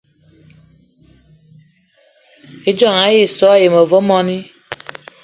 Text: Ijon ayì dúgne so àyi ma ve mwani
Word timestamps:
Ijon 2.69 2.93
ayì 3.05 3.19
dúgne 3.21 3.33
so 3.37 3.45
àyi 3.53 3.67
ma 3.73 3.81
ve 3.89 3.97
mwani 4.07 4.37